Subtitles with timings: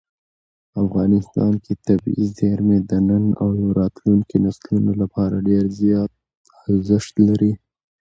[0.83, 6.11] افغانستان کې طبیعي زیرمې د نن او راتلونکي نسلونو لپاره ډېر زیات
[6.69, 7.53] ارزښت لري.